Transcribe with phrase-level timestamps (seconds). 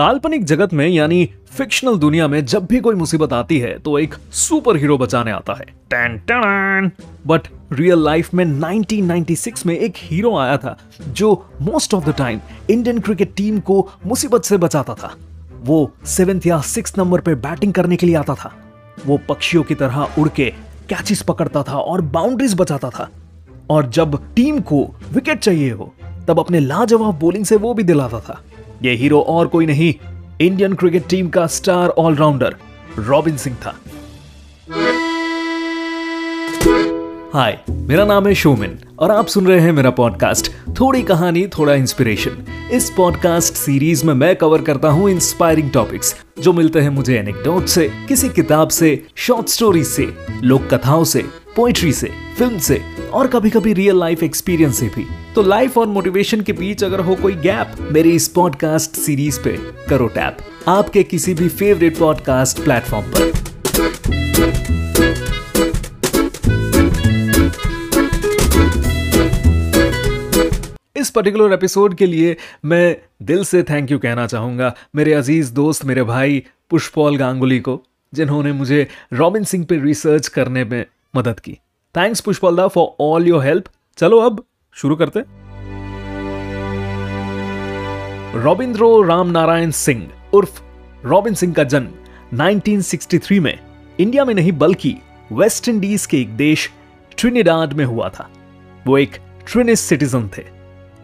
[0.00, 4.14] काल्पनिक जगत में, यानी फिक्शनल दुनिया में जब भी कोई मुसीबत आती है तो एक
[4.32, 6.90] सुपर हीरो बचाने आता है। टन टन।
[7.26, 7.40] बट
[7.72, 10.78] रियल लाइफ में 1996 में एक हीरो आया था,
[11.08, 12.40] जो most of the time
[12.70, 15.16] Indian cricket team को मुसीबत से बचाता था।
[15.62, 18.54] वो सेवेंथ या सिक्स नंबर पे बैटिंग करने के लिए आता था।
[19.06, 20.50] वो पक्षियों की तरह उड़ के
[20.88, 23.08] कैचेस पकड़ता था और बाउंड्रीज बचाता था।
[23.70, 25.94] और जब टीम को विकेट चाहिए हो,
[26.28, 28.42] तब अपने लाजवाब बॉलिंग से वो भी दिलाता था।
[28.82, 29.94] ये हीरो और कोई नहीं,
[30.40, 32.56] इंडियन क्रिकेट टीम का स्टार ऑलराउंडर
[32.98, 33.74] रॉबिन सिंह था।
[37.34, 41.74] हाय, मेरा नाम है शोमिन और आप सुन रहे हैं मेरा पॉडकास्ट थोड़ी कहानी, थोड़ा
[41.74, 47.18] इंस्पिरेशन इस पॉडकास्ट सीरीज़ में मैं कवर करता हूँ इंस्पायरिंग टॉपिक्स जो मिलते हैं मुझे
[47.18, 52.80] एनेक्डोट से, किसी किताब से शॉर्ट स्टोरी से, लोक कथाओं से पोइट्री से फ़िल्म से
[53.12, 57.00] और कभी कभी रियल लाइफ एक्सपीरियंस से भी। तो लाइफ और मोटिवेशन के बीच अगर
[57.00, 59.56] हो कोई गैप मेरी इस पॉडकास्ट सीरीज़ पे
[59.88, 60.36] करो टैप
[60.68, 63.32] आपके किसी भी फेवरेट पॉडकास्ट प्लेटफॉर्म पर।
[70.96, 75.84] इस पर्टिकुलर एपिसोड के लिए मैं दिल से थैंक यू कहना चाहूँगा। मेरे अज़ीज़ दोस्त,
[75.84, 77.80] मेरे भाई पुष्पॉल गांगुली को,
[78.14, 80.84] जिन्होंने मुझे रॉबिन सिंह पे रिसर्च करने में
[81.16, 81.52] मदद की।
[81.96, 83.64] थैंक्स पुष्पॉल दा फॉर ऑल योर हेल्प
[83.96, 85.20] चलो अब, शुरू करते
[88.42, 90.60] रॉबिंद्रो राम नारायण सिंह, उर्फ़
[91.04, 91.88] रॉबिन सिंह का जन्म
[92.36, 93.58] 1963 में
[94.00, 94.96] इंडिया में नहीं, बल्कि
[95.32, 96.70] वेस्ट इंडीज के एक देश
[97.18, 98.30] ट्रिनिडाड में हुआ था।
[98.86, 99.16] वो एक
[99.52, 100.44] ट्रिनिस सिटीजन थे।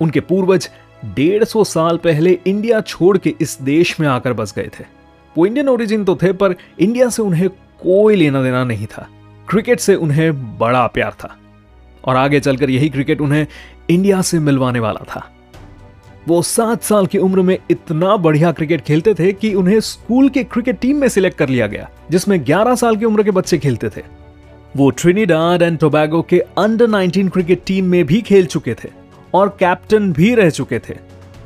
[0.00, 0.70] उनके पूर्वज
[1.04, 4.84] डेढ़ सौ साल पहले इंडिया छोड़ के इस देश में आकर बस गए थे।
[5.38, 7.48] वो इंडियन ओरिजिन तो थे, पर इंडिया से उन्हें
[7.82, 9.08] कोई लेना देना नहीं था।
[9.50, 11.36] क्रिकेट से उन्हें बड़ा प्यार था।
[12.04, 13.46] और आगे चलकर यही क्रिकेट उन्हें
[13.90, 15.32] इंडिया से मिलवाने वाला था।
[16.28, 20.44] वो सात साल की उम्र में इतना बढ़िया क्रिकेट खेलते थे कि उन्हें स्कूल के
[20.44, 23.88] क्रिकेट टीम में सिलेक्ट कर लिया गया, जिसमें 11 साल की उम्र के बच्चे खेलते
[23.88, 24.02] थे।
[24.76, 28.88] वो ट्रिनिडाड एंड टोबैगो के अंडर 19 क्रिकेट टीम में भी खेल चुके थे
[29.34, 30.96] और कैप्टन भी रह चुके थे।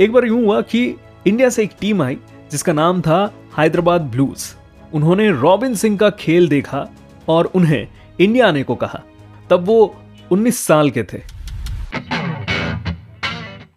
[0.00, 0.96] एक बार यूँ हुआ कि
[1.26, 2.18] इंडिया से एक टीम आई,
[2.50, 4.54] जिसका नाम था हैदराबाद ब्लूज।
[4.94, 6.86] उन्होंने रॉबिन सिंह का खेल देखा
[7.28, 7.88] और उन्हें
[8.20, 9.02] इंडिया आने को कहा।
[9.50, 9.96] तब वो
[10.32, 11.18] 19 साल के थे।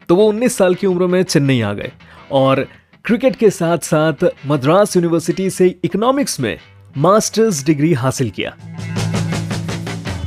[0.09, 1.91] तो वो 19 साल की उम्र में चेन्नई आ गए
[2.31, 2.67] और
[3.05, 4.13] क्रिकेट के साथ साथ
[4.45, 6.57] मद्रास यूनिवर्सिटी से इकोनॉमिक्स में
[6.97, 8.55] मास्टर्स डिग्री हासिल किया।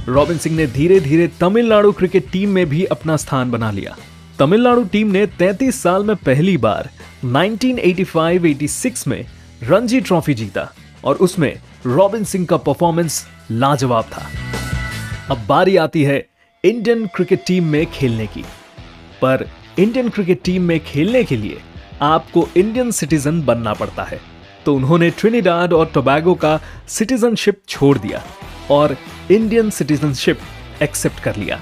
[0.09, 3.97] रॉबिन सिंह ने धीरे धीरे तमिलनाडु क्रिकेट टीम में भी अपना स्थान बना लिया।
[4.39, 6.91] तमिलनाडु टीम ने 33 साल में पहली बार
[7.25, 9.27] 1985-86 में
[9.63, 10.73] रणजी ट्रॉफी जीता
[11.05, 14.27] और उसमें रॉबिन सिंह का परफॉर्मेंस लाजवाब था।
[15.31, 16.27] अब बारी आती है
[16.65, 18.45] इंडियन क्रिकेट टीम में खेलने की।
[19.23, 19.49] पर
[19.79, 21.61] इंडियन क्रिकेट टीम में खेलने के लिए
[22.03, 24.21] आपको इंडियन सिटीजन बनना पड़ता है।
[24.67, 28.23] तो उन्होंने ट्रिनिडाड और टोबैगो का सिटीजनशिप छोड़ दिया
[28.71, 28.97] और
[29.31, 30.39] इंडियन सिटीजनशिप
[30.83, 31.61] एक्सेप्ट कर लिया।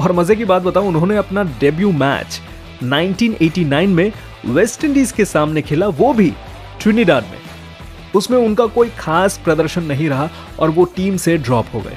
[0.00, 2.40] और मज़े की बात बताऊँ, उन्होंने अपना डेब्यू मैच
[2.82, 4.12] 1989 में
[4.46, 6.32] वेस्ट इंडीज के सामने खेला, वो भी
[6.80, 7.43] ट्रिनिडाड में।
[8.14, 11.96] उसमें उनका कोई खास प्रदर्शन नहीं रहा और वो टीम से ड्रॉप हो गए।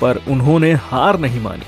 [0.00, 1.62] पर उन्होंने हार नहीं मानी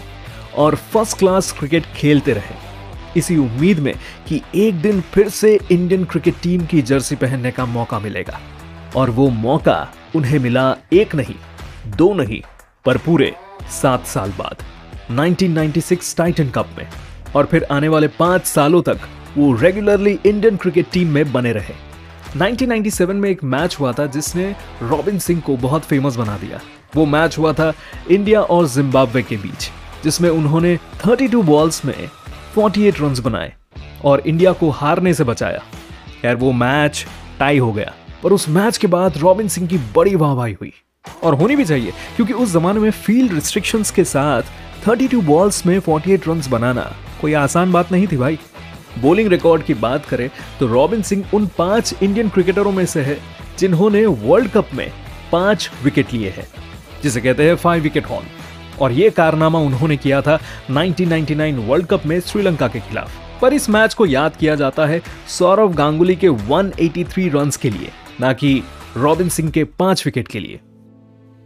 [0.57, 2.71] और फ़र्स्ट क्लास क्रिकेट खेलते रहे।
[3.17, 3.95] इसी उम्मीद में
[4.29, 8.41] कि एक दिन फिर से इंडियन क्रिकेट टीम की जर्सी पहनने का मौका मिलेगा।
[8.97, 11.35] और वो मौका उन्हें मिला एक नहीं,
[11.87, 12.43] दो नहीं,
[12.85, 13.35] पर पूरे
[13.83, 14.57] सात साल बाद
[15.11, 16.89] 1996 टाइटन कप में।
[17.37, 19.01] और फिर आने वाले पाँच सालों तक
[19.39, 21.90] वो रेगुलरली इंडियन क्रिकेट टीम में बने रहे।
[22.37, 24.45] 1997 में एक मैच हुआ था जिसने
[24.83, 26.61] रॉबिन सिंह को बहुत फ़ेमस बना दिया।
[26.97, 27.73] वो मैच हुआ था
[28.11, 29.71] इंडिया और जिम्बाब्वे के बीच,
[30.05, 32.09] जिसमें उन्होंने 32 बॉल्स में
[32.55, 33.53] 48 रन्स बनाए
[34.05, 35.63] और इंडिया को हारने से बचाया।
[36.25, 37.07] यार वो मैच
[37.39, 37.93] टाई हो गया,
[38.23, 40.73] पर उस मैच के बाद रॉबिन सिंह की बड़ी वाहवाही हुई।
[41.25, 44.43] और होनी भी चाहिए, क्योंकि उस जमाने में फ़ील्ड रिस्ट्रिक्शंस के साथ
[44.85, 46.91] 32 बॉल्स में 48 रन्स बनाना
[47.21, 48.39] कोई आसान बात नहीं थी भाई।
[48.99, 50.29] बॉलिंग रिकॉर्ड की बात करें
[50.61, 53.17] तो रॉबिन सिंह उन पाँच इंडियन क्रिकेटरों में से है,
[53.59, 54.91] जिन्होंने वर्ल्ड कप में
[55.33, 56.47] पाँच विकेट लिए हैं,
[57.03, 58.25] जिसे कहते हैं फाइव विकेट हॉल
[58.81, 60.39] और यह कारनामा उन्होंने किया था
[60.71, 65.01] 1999 वर्ल्ड कप में श्रीलंका के खिलाफ। पर इस मैच को याद किया जाता है
[65.29, 67.91] सौरव गांगुली के 183 रन्स के लिए,
[68.21, 68.63] ना कि
[68.97, 70.61] रॉबिन सिंह के पाँच विकेट के लिए।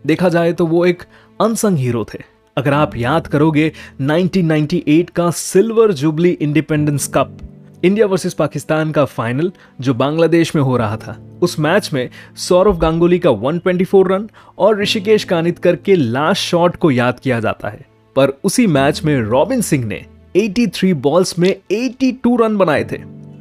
[0.04, 1.02] देखा जाए तो वो एक
[1.40, 2.22] अनसंग हीरो थे।
[2.56, 7.38] अगर आप याद करोगे 1998 का silver jubilee independence cup,
[7.84, 12.78] India versus Pakistan का फाइनल जो बांग्लादेश में हो रहा था, उस मैच में सौरव
[12.78, 14.28] गांगुली का 124 रन
[14.58, 17.86] और ऋषिकेश कानितकर के लास्ट शॉट को याद किया जाता है।
[18.16, 22.96] पर उसी मैच में रॉबिन सिंह ने 83 बॉल्स में 82 रन बनाए थे।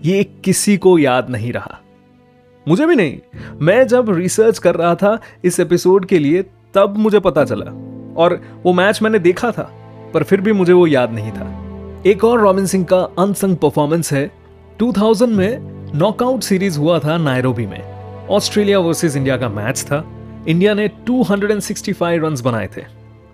[0.06, 1.80] ये किसी को याद नहीं रहा।
[2.68, 3.20] मुझे भी नहीं।
[3.62, 6.44] मैं जब रिसर्च कर रहा था इस एपिसोड के लिए,
[6.74, 9.74] तब मुझे पता चला। और वो मैच मैंने देखा था,
[10.14, 11.60] पर फिर भी मुझे वो याद नहीं था।
[12.06, 14.32] एक और रॉबिन सिंह का अनसंग परफॉर्मेंस है।
[14.80, 17.94] 2000 में नॉकआउट सीरीज़ हुआ था नायरोबी में।
[18.28, 20.06] ऑस्ट्रेलिया वर्सेस इंडिया का मैच था।
[20.48, 22.82] इंडिया ने 265 रन्स बनाए थे।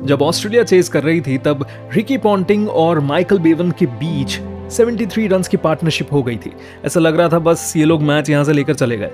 [0.02, 4.40] जब ऑस्ट्रेलिया चेस कर रही थी, तब रिकी पॉन्टिंग और माइकल बेवन के बीच
[4.72, 6.54] 73 रन्स की पार्टनरशिप हो गई थी।
[6.86, 9.12] ऐसा लग रहा था बस ये लोग मैच यहाँ से लेकर चले गए।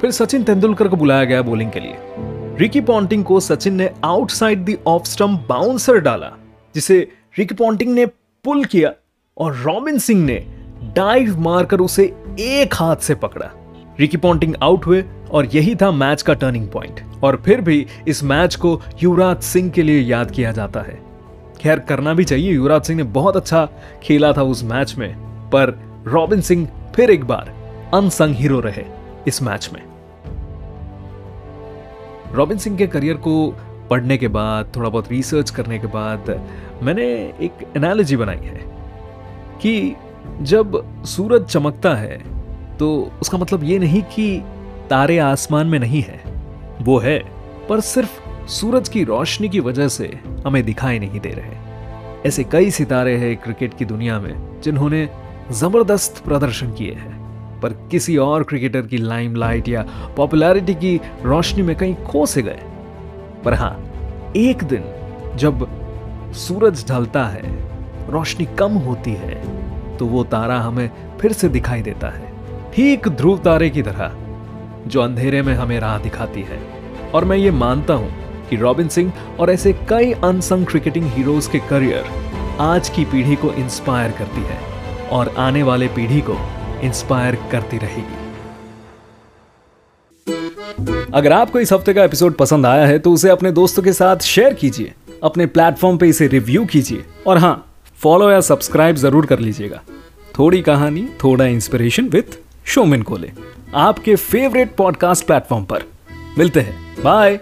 [0.00, 1.96] फिर सचिन तेंदुलकर को बुलाया गया बोलिंग के लिए।
[2.58, 6.30] रिकी पॉन्टिंग को सचिन ने outside the off stump bouncer डाला,
[6.74, 6.98] जिसे
[7.38, 8.06] रिकी पॉन्टिंग ने
[8.44, 8.92] पुल किया
[9.36, 10.34] और रॉबिन सिंह ने
[10.96, 12.04] डाइव मारकर उसे
[12.40, 13.50] एक हाथ से पकड़ा।
[14.00, 18.22] रिकी पॉन्टिंग आउट हुए और यही था मैच का टर्निंग पॉइंट और फिर भी इस
[18.24, 20.98] मैच को युवराज सिंह के लिए याद किया जाता है।
[21.60, 23.68] खैर, करना भी चाहिए। युवराज सिंह ने बहुत अच्छा
[24.02, 25.14] खेला था उस मैच में,
[25.50, 27.54] पर रॉबिन सिंह फिर एक बार
[27.94, 28.84] अनसंग हीरो रहे
[29.26, 29.82] इस मैच में।
[32.34, 33.34] रॉबिन सिंह के करियर को
[33.90, 36.30] पढ़ने के बाद, थोड़ा बहुत रिसर्च करने के बाद,
[36.82, 37.04] मैंने
[37.40, 38.60] एक एनालॉजी बनाई है
[39.62, 39.94] कि
[40.42, 42.16] जब सूरज चमकता है
[42.78, 42.88] तो
[43.22, 44.42] उसका मतलब ये नहीं कि
[44.90, 46.20] तारे आसमान में नहीं है,
[46.82, 47.18] वो है,
[47.68, 48.20] पर सिर्फ़
[48.50, 50.06] सूरज की रोशनी की वजह से
[50.46, 51.56] हमें दिखाई नहीं दे रहे।
[52.28, 55.08] ऐसे कई सितारे हैं क्रिकेट की दुनिया में, जिन्होंने
[55.52, 57.17] ज़बरदस्त प्रदर्शन किए हैं।
[57.62, 59.84] पर किसी और क्रिकेटर की लाइमलाइट या
[60.16, 62.60] पॉपुलैरिटी की रोशनी में कहीं खो से गए।
[63.44, 63.76] पर हाँ,
[64.36, 64.84] एक दिन
[65.36, 65.66] जब
[66.36, 67.42] सूरज ढलता है,
[68.10, 70.90] रोशनी कम होती है तो वो तारा हमें
[71.20, 72.32] फिर से दिखाई देता है।
[72.74, 74.12] ठीक ध्रुव तारे की तरह,
[74.86, 76.60] जो अंधेरे में हमें राह दिखाती है।
[77.14, 78.10] और मैं ये मानता हूँ
[78.50, 82.04] कि रॉबिन सिंह और ऐसे कई अनसंग क्रिकेटिंग हीरोज के करियर
[82.60, 84.58] आज की पीढ़ी को इंस्पायर करती है।
[85.10, 86.34] और आने वाले पीढ़ी को
[86.80, 88.26] इंस्पायर करती रहेगी।
[91.14, 94.16] अगर आपको इस हफ़्ते का एपिसोड पसंद आया है तो उसे अपने दोस्तों के साथ
[94.24, 94.92] शेयर कीजिए।
[95.22, 97.64] अपने प्लेटफॉर्म पे इसे रिव्यू कीजिए। और हाँ
[97.98, 99.80] फॉलो या सब्सक्राइब ज़रूर कर लीजिएगा।
[100.38, 103.30] थोड़ी कहानी, थोड़ा इंस्पिरेशन विथ शोमिन कोले
[103.76, 105.82] आपके फेवरेट पॉडकास्ट प्लेटफॉर्म पर।
[106.38, 107.38] मिलते हैं। बाय